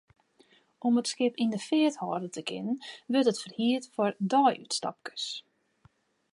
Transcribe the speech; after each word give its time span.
Om 0.87 0.95
it 1.01 1.09
skip 1.11 1.35
yn 1.43 1.55
'e 1.55 1.59
feart 1.67 1.99
hâlde 2.01 2.29
te 2.35 2.41
kinnen, 2.49 2.77
wurdt 3.11 3.31
it 3.31 3.41
ferhierd 3.43 3.85
foar 3.93 4.13
deiútstapkes. 4.31 5.25